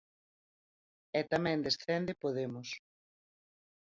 [1.19, 2.69] E tamén descende Podemos.